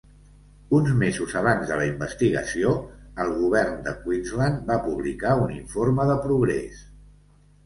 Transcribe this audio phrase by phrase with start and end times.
[0.75, 2.71] Uns mesos abans de la investigació,
[3.27, 6.83] el govern de Queensland va publicar un informe de progrés.